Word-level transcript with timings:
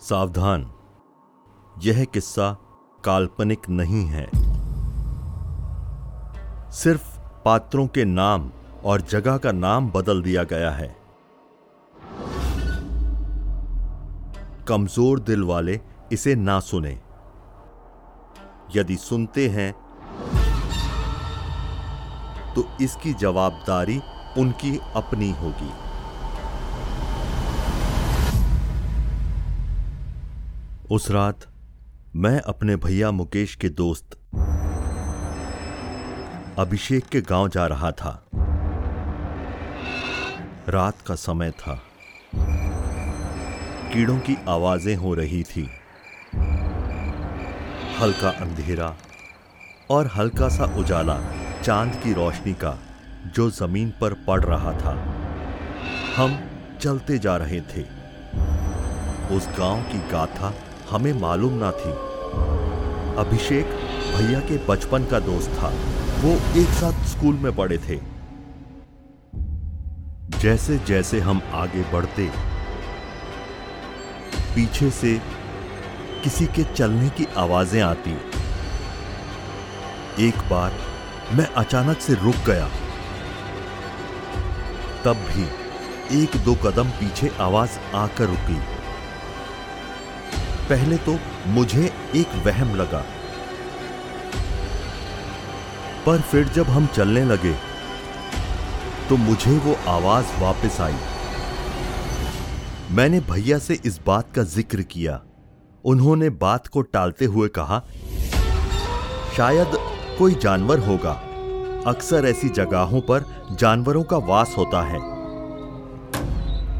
सावधान। 0.00 0.70
यह 1.76 2.04
किस्सा 2.04 2.50
काल्पनिक 3.04 3.68
नहीं 3.70 4.04
है। 4.06 4.26
सिर्फ़ 6.72 7.18
पात्रों 7.44 7.86
के 7.86 8.04
नाम 8.04 8.50
और 8.84 9.00
जगह 9.00 9.36
का 9.36 9.52
नाम 9.52 9.90
बदल 9.90 10.22
दिया 10.22 10.44
गया 10.44 10.70
है। 10.70 10.88
कमज़ोर 14.68 15.20
दिल 15.20 15.42
वाले 15.42 15.80
इसे 16.12 16.34
ना 16.34 16.58
सुने। 16.60 16.98
यदि 18.76 18.96
सुनते 18.96 19.48
हैं 19.48 19.72
तो 22.54 22.64
इसकी 22.80 23.12
जवाबदारी 23.14 24.00
उनकी 24.38 24.78
अपनी 24.96 25.30
होगी। 25.32 25.70
उस 30.90 31.10
रात 31.10 31.40
मैं 32.16 32.40
अपने 32.40 32.76
भैया 32.76 33.10
मुकेश 33.10 33.54
के 33.54 33.68
दोस्त 33.68 34.18
अभिषेक 36.58 37.04
के 37.04 37.20
गाँव 37.20 37.48
जा 37.48 37.66
रहा 37.66 37.92
था। 37.92 38.30
रात 40.68 41.00
का 41.06 41.14
समय 41.14 41.50
था। 41.50 41.82
कीड़ों 43.92 44.18
की 44.18 44.36
आवाज़ें 44.48 44.96
हो 44.96 45.14
रही 45.14 45.42
थी। 45.42 45.70
हल्का 48.00 48.30
अंधेरा 48.30 48.96
और 49.90 50.10
हल्का 50.16 50.48
सा 50.48 50.64
उजाला 50.64 51.20
चाँद 51.62 51.94
की 51.94 52.12
रोशनी 52.12 52.52
का 52.52 52.78
जो 53.26 53.50
ज़मीन 53.50 53.92
पर 54.00 54.14
पड़ 54.14 54.44
रहा 54.44 54.72
था। 54.72 55.24
हम 56.16 56.38
चलते 56.80 57.18
जा 57.18 57.36
रहे 57.36 57.60
थे। 57.60 57.82
उस 59.36 59.48
गाँव 59.58 59.82
की 59.82 59.98
गाथा 60.08 60.54
हमें 60.90 61.12
मालूम 61.12 61.52
ना 61.52 61.70
थी। 61.70 61.90
अभिषेक 63.16 63.66
भैया 64.16 64.40
के 64.40 64.66
बचपन 64.66 65.04
का 65.04 65.20
दोस्त 65.20 65.50
था। 65.50 65.68
वो 66.20 66.60
एक 66.60 66.68
साथ 66.68 67.04
स्कूल 67.04 67.34
में 67.34 67.56
पढ़े 67.56 67.78
थे। 67.78 67.98
जैसे 70.38 70.78
जैसे 70.78 71.20
हम 71.20 71.42
आगे 71.52 71.82
बढ़ते, 71.82 72.30
पीछे 74.54 74.90
से 74.90 75.20
किसी 76.24 76.46
के 76.46 76.64
चलने 76.64 77.08
की 77.08 77.26
आवाज़ें 77.36 77.82
आती। 77.82 78.16
एक 80.28 80.38
बार 80.50 80.72
मैं 81.32 81.46
अचानक 81.46 81.98
से 81.98 82.14
रुक 82.14 82.36
गया। 82.46 82.68
तब 85.04 85.16
भी 85.16 85.46
एक 86.22 86.36
दो 86.44 86.54
कदम 86.54 86.88
पीछे 86.88 87.30
आवाज़ 87.40 87.96
आकर 87.96 88.24
रुकी। 88.24 88.60
पहले 90.70 90.96
तो 90.98 91.18
मुझे 91.48 91.84
एक 92.16 92.34
वहम 92.46 92.74
लगा। 92.74 93.04
पर 96.06 96.20
फिर 96.22 96.48
जब 96.48 96.66
हम 96.68 96.86
चलने 96.88 97.24
लगे 97.24 97.54
तो 99.08 99.16
मुझे 99.18 99.56
वो 99.58 99.74
आवाज़ 99.88 100.26
वापस 100.40 100.80
आई। 100.80 100.94
मैंने 102.90 103.20
भैया 103.22 103.58
से 103.58 103.78
इस 103.84 104.00
बात 104.06 104.32
का 104.34 104.42
ज़िक्र 104.44 104.82
किया। 104.84 105.20
उन्होंने 105.84 106.30
बात 106.38 106.66
को 106.66 106.82
टालते 106.84 107.24
हुए 107.24 107.48
कहा, 107.48 107.82
शायद 109.36 109.76
कोई 110.18 110.34
जानवर 110.34 110.78
होगा। 110.78 111.12
अक्सर 111.86 112.26
ऐसी 112.26 112.48
जगहों 112.50 113.00
पर 113.00 113.24
जानवरों 113.52 114.02
का 114.04 114.16
वास 114.26 114.54
होता 114.58 114.82
है। 114.82 114.98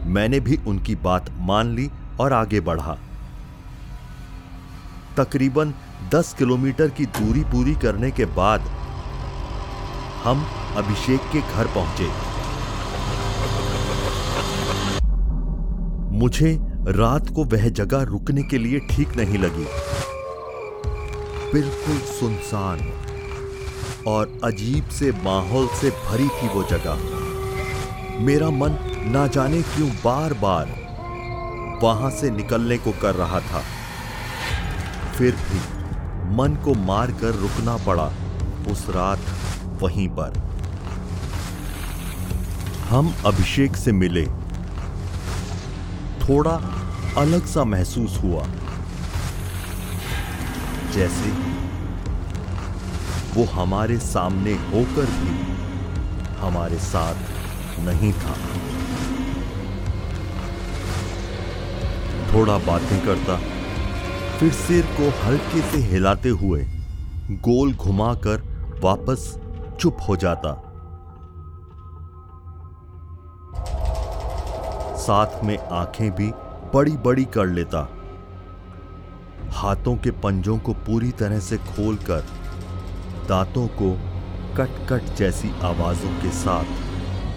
मैंने 0.08 0.41
भी 0.41 0.56
उनकी 0.66 0.94
बात 1.02 1.30
मान 1.42 1.74
ली 1.77 1.91
और 2.20 2.33
आगे 2.33 2.61
बढ़ा। 2.62 2.98
तकरीबन 5.20 5.74
10 6.14 6.32
किलोमीटर 6.38 6.88
की 6.90 7.06
दूरी 7.18 7.45
पूरी 7.45 7.74
करने 7.74 8.11
के 8.11 8.24
बाद 8.34 8.61
हम 10.24 10.45
अभिषेक 10.77 11.20
के 11.33 11.40
घर 11.40 11.67
पहुँचे। 11.67 12.08
मुझे 16.18 16.58
रात 16.89 17.28
को 17.28 17.45
वह 17.45 17.68
जगह 17.68 18.02
रुकने 18.02 18.42
के 18.42 18.58
लिए 18.58 18.78
ठीक 18.90 19.17
नहीं 19.17 19.39
लगी। 19.39 19.64
बिल्कुल 21.52 21.98
सुनसान 22.08 22.80
और 24.06 24.39
अजीब 24.45 24.89
से 24.89 25.11
माहौल 25.24 25.66
से 25.80 25.90
भरी 26.06 26.28
थी 26.28 26.48
वो 26.48 26.62
जगह। 26.62 26.95
मेरा 28.20 28.50
मन 28.50 28.78
ना 29.06 29.27
जाने 29.27 29.62
क्यों 29.62 29.89
बार 30.05 30.34
बार 30.34 30.78
वहाँ 31.83 32.11
से 32.11 32.30
निकलने 32.30 32.78
को 32.78 32.92
कर 33.02 33.14
रहा 33.14 33.40
था। 33.40 33.62
फिर 35.20 35.36
भी 35.36 35.58
मन 36.36 36.57
को 36.64 36.75
मार 36.75 37.11
कर 37.11 37.35
रुकना 37.35 37.77
पड़ा 37.77 38.13
उस 38.73 38.86
रात 38.91 39.19
वहीं 39.83 40.08
पर। 40.08 40.39
हम 42.89 43.14
अभिषेक 43.27 43.77
से 43.77 43.92
मिले। 43.92 44.27
थोड़ा 46.25 46.55
अलग 47.19 47.47
सा 47.47 47.64
महसूस 47.64 48.19
हुआ। 48.23 48.47
जैसे 50.92 51.31
वो 53.35 53.45
हमारे 53.45 53.98
सामने 53.98 54.52
होकर 54.52 55.07
भी 55.07 55.37
हमारे 56.39 56.79
साथ 56.79 57.14
नहीं 57.79 58.13
था। 58.13 58.37
थोड़ा 62.35 62.58
बातें 62.58 63.01
करता 63.07 63.59
फिर 64.40 64.52
सिर 64.52 64.86
को 64.86 65.08
हल्के 65.24 65.61
से 65.62 65.78
हिलाते 65.78 66.28
हुए 66.28 66.62
गोल 67.30 67.73
घुमाकर 67.74 68.42
वापस 68.84 69.24
चुप 69.80 69.96
हो 70.08 70.17
जाता। 70.17 70.52
साथ 74.96 75.45
में 75.45 75.58
आँखें 75.58 76.11
भी 76.11 76.30
बड़ी 76.74 76.96
बड़ी 76.96 77.24
कर 77.24 77.46
लेता। 77.46 77.78
हाथों 79.52 79.96
के 79.96 80.11
पंजों 80.11 80.58
को 80.58 80.72
पूरी 80.72 81.11
तरह 81.11 81.39
से 81.39 81.58
खोलकर 81.58 82.24
दांतों 83.28 83.67
को 83.67 83.92
कट 84.57 84.86
कट 84.89 85.14
जैसी 85.17 85.51
आवाजों 85.62 86.11
के 86.22 86.30
साथ 86.30 86.64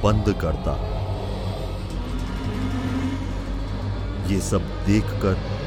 बंद 0.04 0.34
करता। 0.42 0.78
ये 4.34 4.40
सब 4.42 4.62
देखकर 4.86 5.63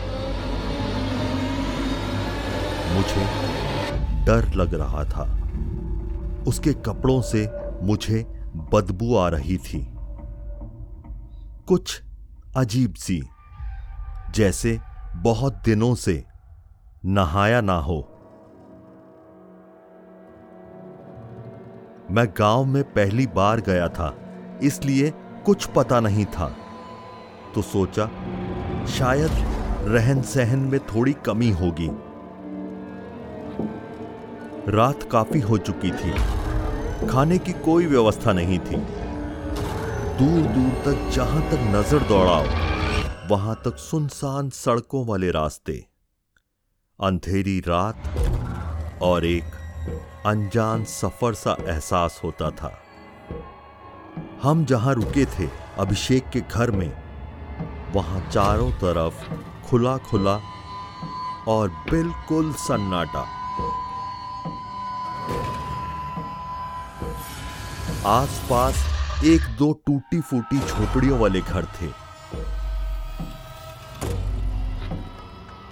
मुझे 2.97 3.25
डर 4.25 4.53
लग 4.55 4.75
रहा 4.75 5.05
था। 5.05 5.25
उसके 6.49 6.73
कपड़ों 6.73 7.21
से 7.23 7.49
मुझे 7.83 8.23
बदबू 8.73 9.17
आ 9.17 9.29
रही 9.29 9.57
थी। 9.59 9.87
कुछ 11.69 12.03
अजीब 12.57 12.95
सी, 12.95 13.23
जैसे 14.31 14.79
बहुत 15.17 15.63
दिनों 15.65 15.95
से 15.95 16.25
नहाया 17.05 17.61
ना 17.61 17.77
हो। 17.79 17.97
मैं 22.11 22.27
गाँव 22.39 22.65
में 22.65 22.83
पहली 22.85 23.27
बार 23.27 23.61
गया 23.61 23.89
था, 23.89 24.15
इसलिए 24.63 25.11
कुछ 25.47 25.67
पता 25.67 26.01
नहीं 26.01 26.25
था। 26.27 26.49
तो 27.55 27.63
सोचा, 27.63 28.07
शायद 28.89 29.31
रहन 29.89 30.23
सहन 30.23 30.59
में 30.59 30.79
थोड़ी 30.87 31.13
कमी 31.27 31.51
होगी। 31.51 31.91
रात 34.69 35.03
काफ़ी 35.03 35.41
हो 35.41 35.57
चुकी 35.59 35.91
थी। 35.91 36.13
खाने 37.09 37.37
की 37.39 37.53
कोई 37.65 37.87
व्यवस्था 37.87 38.33
नहीं 38.33 38.59
थी। 38.59 38.77
दूर 40.19 40.47
दूर 40.47 40.71
तक 40.85 41.11
जहाँ 41.15 41.43
तक 41.51 41.61
नज़र 41.75 42.07
दौड़ाओ, 42.09 42.47
वहाँ 43.31 43.55
तक 43.65 43.77
सुनसान 43.79 44.49
सड़कों 44.51 45.05
वाले 45.07 45.31
रास्ते। 45.31 45.73
अंधेरी 46.99 47.59
रात 47.61 49.01
और 49.03 49.25
एक 49.25 49.55
अनजान 50.27 50.85
सफ़र 50.85 51.35
सा 51.35 51.57
एहसास 51.61 52.21
होता 52.25 52.51
था। 52.51 52.73
हम 54.43 54.65
जहाँ 54.65 54.95
रुके 54.95 55.25
थे 55.29 55.49
अभिषेक 55.79 56.29
के 56.31 56.41
घर 56.41 56.71
में, 56.71 56.93
वहाँ 57.95 58.29
चारों 58.31 58.71
तरफ़ 58.73 59.25
खुला 59.69 59.97
खुला 60.11 60.39
और 61.49 61.69
बिल्कुल 61.91 62.53
सन्नाटा। 62.59 63.27
आसपास 68.07 69.23
एक 69.25 69.41
दो 69.59 69.73
टूटी 69.87 70.21
फूटी 70.21 70.59
झोपड़ियों 70.59 71.19
वाले 71.19 71.41
घर 71.41 71.65
थे। 71.77 71.87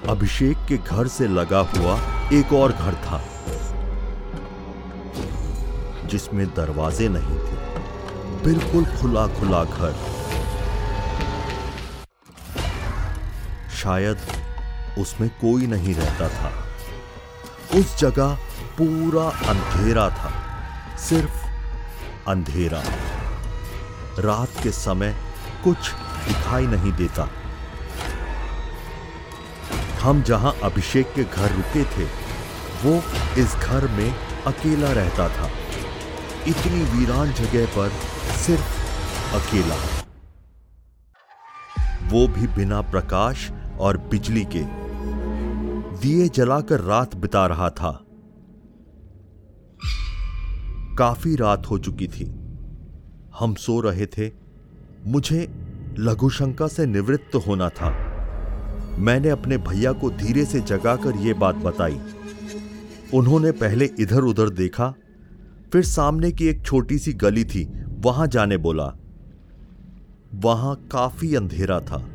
अभिषेक 0.09 0.65
के 0.69 0.77
घर 0.79 1.09
से 1.09 1.29
लगा 1.29 1.61
हुआ 1.69 1.99
एक 2.33 2.53
और 2.53 2.73
घर 2.73 2.95
था, 3.05 3.21
जिसमें 6.07 6.47
दरवाजे 6.47 7.09
नहीं 7.09 7.39
थे। 7.39 8.43
बिल्कुल 8.45 8.85
खुला 8.97 9.27
खुला 9.29 9.63
घर। 9.65 9.95
शायद 13.75 14.19
उसमें 14.99 15.29
कोई 15.31 15.67
नहीं 15.67 15.95
रहता 15.95 16.29
था। 16.29 16.53
उस 17.79 17.99
जगह 17.99 18.37
पूरा 18.79 19.31
अंधेरा 19.51 20.09
था, 20.11 20.33
सिर्फ़ 20.99 21.44
अंधेरा। 22.29 22.83
रात 24.19 24.49
के 24.63 24.71
समय 24.71 25.17
कुछ 25.65 25.77
दिखाई 26.29 26.67
नहीं 26.67 26.93
देता। 26.93 27.29
हम 30.03 30.23
जहाँ 30.23 30.57
अभिषेक 30.63 31.13
के 31.15 31.25
घर 31.25 31.53
रुके 31.53 31.85
थे, 31.85 32.05
वो 32.85 33.03
इस 33.39 33.55
घर 33.55 33.89
में 33.89 34.15
अकेला 34.47 34.93
रहता 34.93 35.29
था। 35.29 35.51
इतनी 36.47 36.85
वीरान 36.85 37.33
जगह 37.33 37.67
पर 37.67 37.91
सिर्फ़ 38.33 38.85
अकेला। 39.35 39.77
वो 42.03 42.29
भी 42.29 42.47
बिना 42.47 42.81
प्रकाश 42.81 43.51
और 43.81 43.97
बिजली 43.97 44.45
के। 44.45 44.85
दिए 45.99 46.29
जलाकर 46.29 46.81
रात 46.81 47.15
बिता 47.15 47.47
रहा 47.47 47.71
था। 47.71 48.04
काफ़ी 50.99 51.37
रात 51.37 51.67
हो 51.71 51.79
चुकी 51.79 52.09
थी। 52.09 52.25
हम 53.39 53.55
सो 53.55 53.81
रहे 53.81 54.07
थे। 54.07 54.31
मुझे 55.07 55.55
लघुशंका 55.99 56.67
से 56.67 56.87
निवृत्त 56.87 57.35
होना 57.37 57.69
था। 57.69 58.15
मैंने 58.99 59.29
अपने 59.29 59.57
भैया 59.59 59.93
को 59.93 60.11
धीरे 60.11 60.45
से 60.45 60.61
जगाकर 60.61 61.17
यह 61.17 61.35
बात 61.35 61.55
बताई। 61.55 62.01
उन्होंने 63.15 63.53
पहले 63.53 63.91
इधर 64.01 64.21
उधर 64.21 64.51
देखा, 64.51 64.95
फिर 65.73 65.83
सामने 65.83 66.33
की 66.33 66.47
एक 66.47 66.63
छोटी 66.63 66.99
सी 66.99 67.13
गली 67.13 67.45
थी, 67.45 67.69
वहाँ 67.89 68.27
जाने 68.27 68.57
बोला। 68.57 68.95
वहाँ 70.35 70.89
काफ़ी 70.93 71.35
अंधेरा 71.35 71.81
था। 71.81 72.09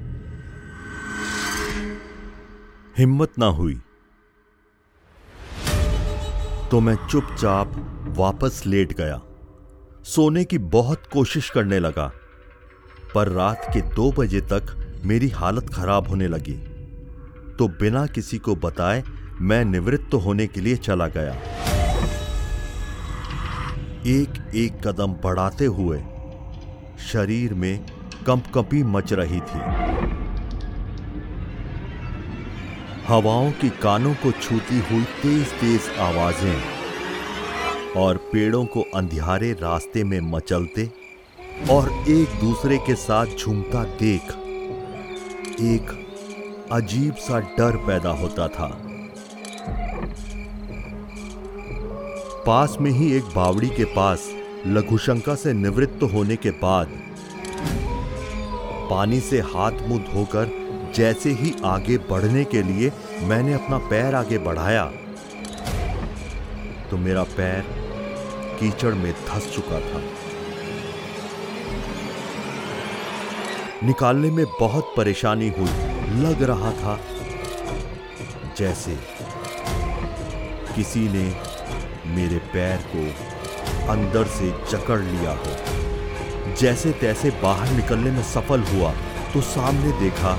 हिम्मत 2.98 3.32
ना 3.40 3.46
हुई। 3.46 3.82
तो 6.72 6.80
मैं 6.80 6.96
चुपचाप 7.08 7.72
वापस 8.18 8.62
लेट 8.66 8.92
गया। 8.94 9.22
सोने 10.04 10.44
की 10.44 10.58
बहुत 10.58 11.06
कोशिश 11.14 11.50
करने 11.50 11.80
लगा, 11.80 12.12
पर 13.16 13.28
रात 13.28 13.66
के 13.74 13.82
दो 13.96 14.12
बजे 14.12 14.42
तक 14.42 14.76
मेरी 15.06 15.30
हालत 15.30 15.70
खराब 15.74 16.08
होने 16.08 16.28
लगी। 16.28 16.54
तो 17.60 17.68
बिना 17.80 18.06
किसी 18.06 18.38
को 18.38 18.56
बताए 18.56 19.04
मैं 19.42 19.64
निवृत्त 19.66 20.14
होने 20.16 20.48
के 20.48 20.62
लिए 20.62 20.76
चला 20.78 21.08
गया। 21.08 21.34
एक 24.08 24.56
एक 24.56 24.88
कदम 24.88 25.14
बढ़ाते 25.24 25.66
हुए 25.66 26.00
शरीर 27.12 27.54
में 27.54 27.86
कंपकपी 28.28 28.84
मच 28.84 29.14
रही 29.14 29.40
थी। 29.42 29.60
हवाओं 33.10 33.52
की 33.52 33.70
कानों 33.70 34.14
को 34.14 34.32
छूती 34.32 34.80
हुई 34.80 35.04
तेज 35.04 35.48
तेज 35.48 35.82
आवाज़ें 36.00 36.64
और 37.98 38.18
पेड़ों 38.18 38.66
को 38.66 38.82
अंधियारे 38.96 39.52
रास्ते 39.52 40.04
में 40.04 40.20
मचलते 40.22 40.92
और 41.72 41.90
एक 42.10 42.40
दूसरे 42.40 42.78
के 42.78 42.96
साथ 42.96 43.26
झूमता 43.26 43.84
देख 43.84 44.22
एक 45.62 45.96
अजीब 46.72 47.16
सा 47.16 47.40
डर 47.40 47.78
पैदा 47.78 48.10
होता 48.10 48.48
था। 48.48 48.68
पास 52.46 52.78
में 52.82 52.92
ही 52.92 53.12
एक 53.14 53.24
बावड़ी 53.36 53.70
के 53.70 53.84
पास 53.84 54.30
लघुशंका 54.68 55.36
से 55.36 55.54
निवृत्त 55.54 56.04
होने 56.04 56.36
के 56.36 56.52
बाद 56.52 56.88
पानी 58.90 59.20
से 59.20 59.40
हाथ 59.40 59.72
मुँह 59.72 60.00
धोकर 60.00 60.59
जैसे 60.96 61.32
ही 61.32 61.54
आगे 61.66 61.98
बढ़ने 62.10 62.44
के 62.44 62.62
लिए 62.64 62.92
मैंने 63.22 63.54
अपना 63.54 63.78
पैर 63.90 64.16
आगे 64.16 64.38
बढ़ाया 64.38 64.86
तो 66.92 66.98
मेरा 66.98 67.24
पैर 67.38 67.66
कीचड़ 68.60 68.94
में 68.94 69.12
धस 69.12 69.52
चुका 69.56 69.80
था। 69.80 70.02
निकालने 73.84 74.32
में 74.32 74.46
बहुत 74.60 74.94
परेशानी 74.98 75.50
हुई, 75.50 75.70
लग 76.22 76.44
रहा 76.44 76.72
था 76.72 77.00
जैसे 78.58 78.98
किसी 80.76 81.08
ने 81.10 81.26
मेरे 82.16 82.38
पैर 82.54 82.78
को 82.96 83.90
अंदर 83.92 84.28
से 84.28 84.50
जकड़ 84.72 85.00
लिया 85.00 85.32
हो। 85.32 86.56
जैसे 86.56 86.92
तैसे 86.92 87.30
बाहर 87.44 87.72
निकलने 87.72 88.12
में 88.12 88.24
सफल 88.24 88.64
हुआ 88.64 88.94
तो 89.34 89.42
सामने 89.42 89.92
देखा 90.00 90.38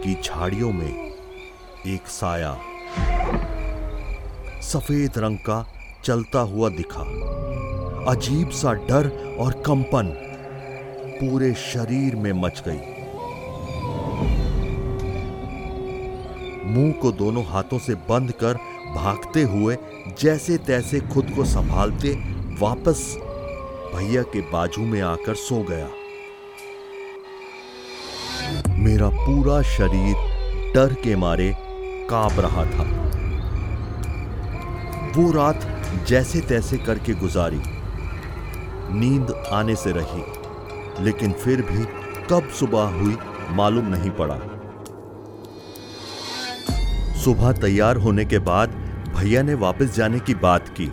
कि 0.00 0.14
झाड़ियों 0.24 0.72
में 0.72 1.10
एक 1.86 2.06
साया 2.06 2.52
सफ़ेद 4.62 5.18
रंग 5.18 5.38
का 5.38 5.66
चलता 6.04 6.40
हुआ 6.40 6.68
दिखा। 6.68 7.02
अजीब 8.10 8.50
सा 8.50 8.72
डर 8.72 9.08
और 9.40 9.52
कंपन 9.66 10.12
पूरे 11.20 11.52
शरीर 11.54 12.16
में 12.16 12.32
मच 12.32 12.62
गई। 12.68 12.80
मुँह 16.70 16.92
को 16.92 17.12
दोनों 17.12 17.44
हाथों 17.44 17.78
से 17.78 17.94
बंद 17.94 18.32
कर 18.32 18.54
भागते 18.94 19.42
हुए 19.42 19.76
जैसे 20.20 20.56
तैसे 20.58 21.00
खुद 21.00 21.30
को 21.36 21.44
संभालते 21.44 22.12
वापस 22.60 23.16
भैया 23.94 24.22
के 24.22 24.40
बाजू 24.40 24.82
में 24.82 25.00
आकर 25.00 25.34
सो 25.34 25.62
गया। 25.62 25.88
मेरा 28.80 29.08
पूरा 29.08 29.60
शरीर 29.62 30.72
डर 30.74 30.94
के 30.94 31.16
मारे 31.16 31.52
काँप 32.10 32.32
रहा 32.38 32.64
था। 32.64 32.84
वो 35.16 35.30
रात 35.32 35.66
जैसे 36.08 36.40
तैसे 36.40 36.76
करके 36.76 37.14
गुजारी। 37.14 37.60
नींद 38.92 39.32
आने 39.52 39.74
से 39.76 39.92
रही, 39.92 40.22
लेकिन 41.04 41.32
फिर 41.32 41.62
भी 41.62 41.84
कब 42.30 42.48
सुबह 42.48 42.82
हुई 42.82 43.16
मालूम 43.50 43.86
नहीं 43.86 44.10
पड़ा। 44.10 44.38
सुबह 47.20 47.52
तैयार 47.52 47.96
होने 47.96 48.24
के 48.24 48.38
बाद 48.38 48.70
भैया 49.16 49.42
ने 49.42 49.54
वापस 49.54 49.94
जाने 49.96 50.18
की 50.20 50.34
बात 50.34 50.68
की। 50.68 50.90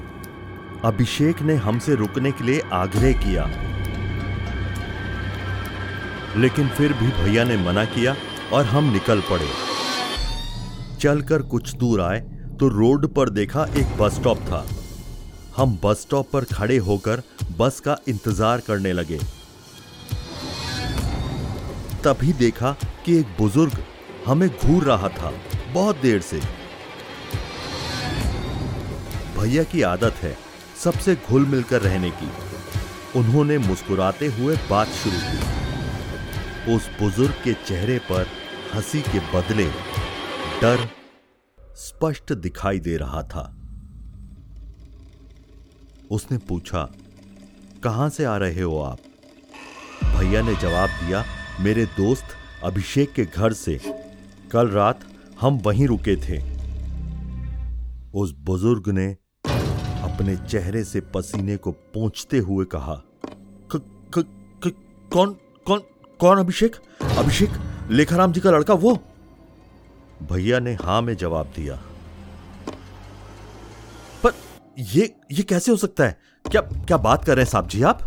अभिषेक 0.83 1.41
ने 1.41 1.55
हमसे 1.55 1.95
रुकने 1.95 2.31
के 2.31 2.43
लिए 2.43 2.61
आग्रह 2.73 3.11
किया। 3.13 3.49
लेकिन 6.37 6.67
फिर 6.69 6.93
भी 6.93 7.07
भैया 7.13 7.43
ने 7.43 7.57
मना 7.57 7.83
किया 7.85 8.15
और 8.53 8.65
हम 8.65 8.91
निकल 8.93 9.21
पड़े। 9.29 9.47
चलकर 10.99 11.41
कुछ 11.47 11.73
दूर 11.75 12.01
आए 12.01 12.19
तो 12.59 12.67
रोड 12.69 13.07
पर 13.13 13.29
देखा 13.29 13.63
एक 13.77 13.97
बस 13.97 14.15
स्टॉप 14.15 14.37
था। 14.41 14.65
हम 15.57 15.79
बस 15.83 16.01
स्टॉप 16.01 16.29
पर 16.33 16.45
खड़े 16.45 16.77
होकर 16.85 17.21
बस 17.57 17.79
का 17.79 17.97
इंतज़ार 18.07 18.61
करने 18.67 18.93
लगे। 18.93 19.19
तभी 22.03 22.33
देखा 22.35 22.75
कि 23.05 23.17
एक 23.19 23.35
बुज़ुर्ग 23.39 23.77
हमें 24.25 24.49
घूर 24.49 24.83
रहा 24.83 25.09
था 25.09 25.31
बहुत 25.73 26.01
देर 26.01 26.21
से। 26.21 26.39
भैया 29.37 29.63
की 29.63 29.81
आदत 29.83 30.15
है 30.21 30.37
सबसे 30.83 31.15
घुल 31.29 31.45
मिलकर 31.45 31.81
रहने 31.81 32.09
की। 32.11 32.29
उन्होंने 33.15 33.57
मुस्कुराते 33.59 34.27
हुए 34.29 34.55
बात 34.69 34.87
शुरू 34.95 35.17
की। 35.19 35.56
उस 36.69 36.89
बुज़ुर्ग 36.99 37.33
के 37.43 37.53
चेहरे 37.53 37.99
पर 37.99 38.27
हँसी 38.73 39.01
के 39.01 39.19
बदले 39.19 39.67
डर 40.61 40.89
स्पष्ट 41.61 42.33
दिखाई 42.33 42.79
दे 42.79 42.97
रहा 42.97 43.23
था। 43.23 43.55
उसने 46.11 46.37
पूछा 46.37 46.89
कहाँ 47.83 48.09
से 48.09 48.25
आ 48.25 48.37
रहे 48.37 48.61
हो 48.61 48.79
आप? 48.79 48.97
भैया 50.05 50.41
ने 50.41 50.55
जवाब 50.55 50.89
दिया 50.89 51.25
मेरे 51.59 51.85
दोस्त 51.85 52.25
अभिषेक 52.63 53.13
के 53.13 53.25
घर 53.25 53.53
से। 53.53 53.79
कल 54.51 54.67
रात 54.67 54.99
हम 55.41 55.57
वहीं 55.57 55.87
रुके 55.87 56.15
थे। 56.15 56.37
उस 58.13 58.35
बुज़ुर्ग 58.39 58.89
ने 58.89 59.17
अपने 60.03 60.37
चेहरे 60.37 60.83
से 60.83 61.01
पसीने 61.01 61.57
को 61.57 61.71
पोंछते 61.71 62.37
हुए 62.37 62.65
कहा 62.65 63.01
क, 63.71 63.81
क, 64.13 64.25
क, 64.63 64.73
कौन 65.13 65.33
कौन 65.67 65.81
कौन 66.19 66.37
अभिषेक? 66.37 66.75
अभिषेक 67.17 67.49
लेखाराम 67.91 68.31
जी 68.33 68.39
का 68.39 68.51
लड़का 68.51 68.73
वो? 68.73 68.93
भैया 70.31 70.59
ने 70.59 70.73
हाँ 70.73 71.01
में 71.01 71.15
जवाब 71.17 71.51
दिया। 71.55 71.75
पर 74.23 74.33
ये 74.79 75.13
ये 75.31 75.43
कैसे 75.43 75.71
हो 75.71 75.77
सकता 75.77 76.03
है? 76.03 76.17
क्या 76.45 76.61
क्या 76.61 76.97
बात 76.97 77.25
कर 77.25 77.35
रहे 77.35 77.43
हैं 77.45 77.51
साहब 77.51 77.67
जी 77.67 77.81
आप? 77.83 78.01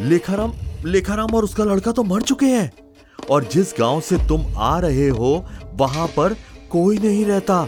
लेखाराम 0.00 0.52
लेखाराम 0.84 1.34
और 1.34 1.44
उसका 1.44 1.64
लड़का 1.64 1.92
तो 1.92 2.02
मर 2.02 2.22
चुके 2.22 2.46
हैं। 2.46 2.72
और 3.30 3.44
जिस 3.44 3.74
गाँव 3.80 4.00
से 4.00 4.16
तुम 4.16 4.44
आ 4.56 4.78
रहे 4.78 5.08
हो, 5.08 5.44
वहाँ 5.74 6.06
पर 6.06 6.34
कोई 6.70 6.98
नहीं 6.98 7.24
रहता। 7.24 7.66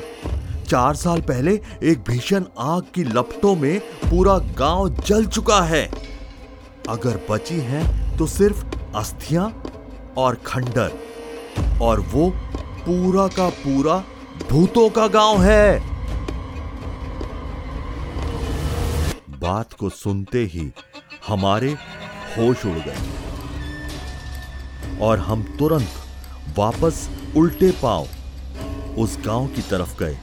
चार 0.68 0.94
साल 0.94 1.20
पहले 1.20 1.60
एक 1.82 2.04
भीषण 2.08 2.44
आग 2.58 2.82
की 2.94 3.04
लपटों 3.04 3.54
में 3.56 3.80
पूरा 3.80 4.38
गाँव 4.38 4.88
जल 5.00 5.26
चुका 5.26 5.60
है। 5.60 5.84
अगर 6.88 7.20
बची 7.30 7.60
हैं 7.60 8.01
तो 8.18 8.26
सिर्फ़ 8.26 8.64
अस्थियाँ 8.96 9.62
और 10.16 10.34
खंडर। 10.46 10.92
और 11.82 12.00
वो 12.00 12.28
पूरा 12.78 13.26
का 13.28 13.48
पूरा 13.48 13.96
भूतों 14.50 14.90
का 14.90 15.06
गाँव 15.08 15.42
है। 15.42 15.80
बात 19.40 19.72
को 19.72 19.88
सुनते 19.88 20.44
ही 20.44 20.70
हमारे 21.26 21.70
होश 22.36 22.66
उड़ 22.66 22.78
गए। 22.78 22.98
और 25.00 25.18
हम 25.18 25.42
तुरंत 25.58 25.92
वापस 26.58 27.08
उल्टे 27.36 27.70
पाँव 27.82 28.08
उस 28.98 29.18
गाँव 29.26 29.46
की 29.46 29.62
तरफ़ 29.62 29.98
गए। 29.98 30.18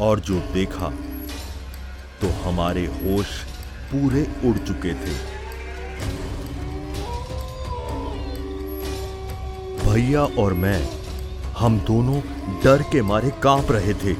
और 0.00 0.20
जो 0.20 0.40
देखा 0.52 0.88
तो 2.20 2.28
हमारे 2.42 2.86
होश 2.86 3.26
पूरे 3.92 4.26
उड़ 4.44 4.58
चुके 4.58 4.94
थे। 4.94 5.35
भैया 9.96 10.22
और 10.38 10.52
मैं, 10.52 10.88
हम 11.58 11.78
दोनों 11.80 12.20
डर 12.64 12.82
के 12.82 13.02
मारे 13.02 13.30
काँप 13.42 13.70
रहे 13.72 13.92
थे। 13.94 14.12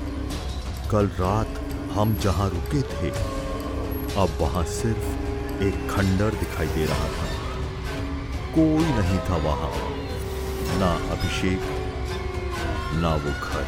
कल 0.90 1.06
रात 1.06 1.58
हम 1.92 2.14
जहाँ 2.14 2.48
रुके 2.50 2.80
थे, 2.82 3.10
अब 4.22 4.36
वहाँ 4.40 4.62
सिर्फ़ 4.64 5.62
एक 5.62 5.74
खंडर 5.90 6.30
दिखाई 6.34 6.66
दे 6.66 6.86
रहा 6.86 7.08
था। 7.08 7.26
कोई 8.54 8.84
नहीं 8.90 9.18
था 9.18 9.36
वहाँ, 9.36 9.70
ना 10.78 10.92
अभिषेक, 11.14 11.66
ना 13.02 13.14
वो 13.14 13.30
घर। 13.30 13.66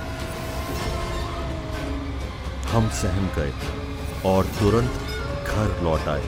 हम 2.68 2.88
सहम 3.00 3.28
गए 3.36 3.52
और 4.30 4.46
तुरंत 4.60 4.94
घर 5.48 5.82
लौट 5.84 6.08
आए। 6.08 6.24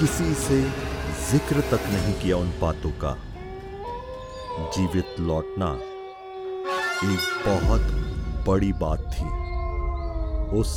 किसी 0.00 0.34
से 0.34 0.60
ज़िक्र 1.30 1.60
तक 1.70 1.86
नहीं 1.88 2.14
किया 2.14 2.36
उन 2.36 2.52
बातों 2.60 2.90
का। 3.04 3.16
जीवित 4.58 5.20
लौटना 5.20 5.68
एक 7.04 7.42
बहुत 7.46 7.82
बड़ी 8.46 8.72
बात 8.72 9.00
थी 9.14 9.26
उस 10.58 10.72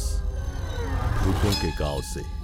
भूतों 1.19 1.51
के 1.61 1.71
गाँव 1.71 2.01
से। 2.01 2.36